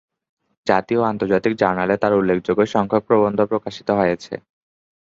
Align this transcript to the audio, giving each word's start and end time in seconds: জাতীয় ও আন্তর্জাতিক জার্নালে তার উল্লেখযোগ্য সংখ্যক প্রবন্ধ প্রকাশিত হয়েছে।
জাতীয় 0.67 0.99
ও 1.01 1.09
আন্তর্জাতিক 1.11 1.53
জার্নালে 1.55 1.95
তার 1.97 2.13
উল্লেখযোগ্য 2.13 2.61
সংখ্যক 2.75 3.03
প্রবন্ধ 3.07 3.39
প্রকাশিত 3.51 3.89
হয়েছে। 3.99 4.33